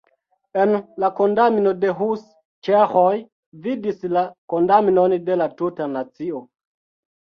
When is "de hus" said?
1.83-2.25